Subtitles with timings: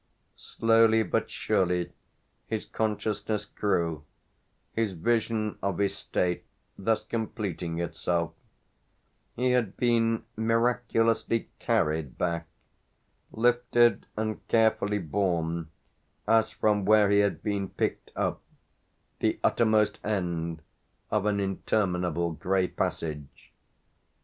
[0.37, 1.91] Slowly but surely
[2.47, 4.03] his consciousness grew,
[4.73, 6.43] his vision of his state
[6.75, 8.31] thus completing itself;
[9.35, 12.47] he had been miraculously carried back
[13.31, 15.69] lifted and carefully borne
[16.27, 18.41] as from where he had been picked up,
[19.19, 20.63] the uttermost end
[21.11, 23.51] of an interminable grey passage.